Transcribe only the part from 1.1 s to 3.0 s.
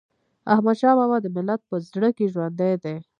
د ملت په زړه کي ژوندی دی.